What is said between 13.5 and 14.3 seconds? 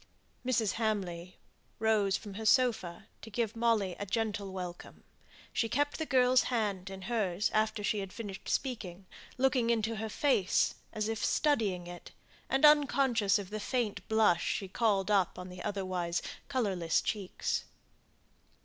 the faint